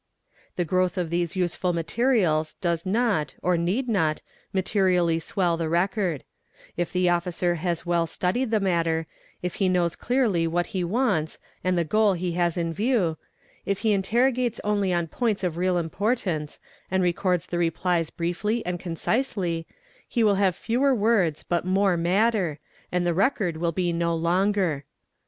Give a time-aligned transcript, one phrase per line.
[0.55, 4.19] 'The growth of these useful materials does not, wu need not,
[4.51, 6.23] materially swell the record;
[6.75, 9.05] if the Officer has well studied the matter,
[9.43, 13.15] 1f he knows clearly what he wants and the gaol he has in View,
[13.63, 16.59] if he interrogates only on points of real importance
[16.89, 19.67] and records e replies briefly and concisely,
[20.07, 22.57] he will have fewer words but more; natter,
[22.91, 24.83] and the record will be no longer.